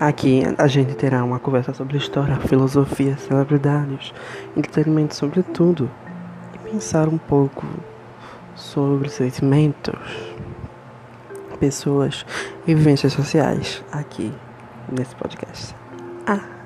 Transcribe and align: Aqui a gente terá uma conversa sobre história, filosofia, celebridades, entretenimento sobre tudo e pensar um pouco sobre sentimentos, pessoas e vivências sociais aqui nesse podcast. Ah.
Aqui 0.00 0.42
a 0.56 0.68
gente 0.68 0.94
terá 0.94 1.24
uma 1.24 1.40
conversa 1.40 1.74
sobre 1.74 1.96
história, 1.96 2.36
filosofia, 2.36 3.16
celebridades, 3.16 4.14
entretenimento 4.56 5.16
sobre 5.16 5.42
tudo 5.42 5.90
e 6.54 6.70
pensar 6.70 7.08
um 7.08 7.18
pouco 7.18 7.66
sobre 8.54 9.08
sentimentos, 9.08 9.98
pessoas 11.58 12.24
e 12.64 12.74
vivências 12.74 13.12
sociais 13.12 13.82
aqui 13.90 14.32
nesse 14.88 15.16
podcast. 15.16 15.74
Ah. 16.24 16.57